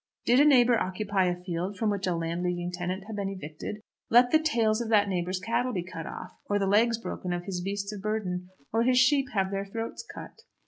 [0.25, 4.31] Did a neighbour occupy a field from which a Landleaguing tenant had been evicted, let
[4.31, 7.61] the tails of that neighbour's cattle be cut off, or the legs broken of his
[7.61, 10.39] beasts of burden, or his sheep have their throats cut.